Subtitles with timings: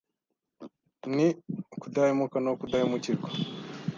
[1.15, 1.27] Ni
[1.75, 3.29] ukudahemuka no kudahemukirwa